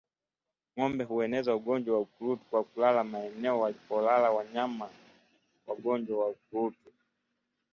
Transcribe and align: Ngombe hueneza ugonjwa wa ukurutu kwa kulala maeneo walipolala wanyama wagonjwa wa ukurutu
Ngombe 0.73 1.03
hueneza 1.09 1.51
ugonjwa 1.55 1.93
wa 1.95 2.01
ukurutu 2.01 2.43
kwa 2.49 2.63
kulala 2.63 3.03
maeneo 3.03 3.59
walipolala 3.59 4.29
wanyama 4.35 4.89
wagonjwa 5.67 6.19
wa 6.19 6.29
ukurutu 6.29 6.89